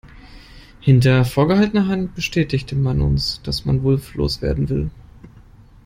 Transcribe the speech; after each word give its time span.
Hinter 0.79 1.25
vorgehaltener 1.25 1.85
Hand 1.87 2.15
bestätigte 2.15 2.75
man 2.75 3.01
uns, 3.01 3.39
dass 3.43 3.65
man 3.65 3.83
Wulff 3.83 4.15
loswerden 4.15 4.67
will. 4.67 4.89